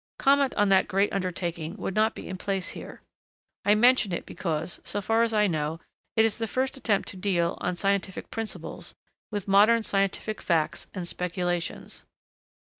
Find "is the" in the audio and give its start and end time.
6.25-6.47